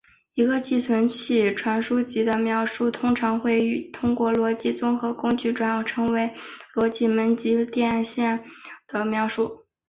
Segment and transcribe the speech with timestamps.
[0.33, 6.11] 一个寄存器传输级的描述通常会通过逻辑综合工具转换成
[6.73, 8.37] 逻辑门级电路连线网
[8.87, 9.67] 表的描述。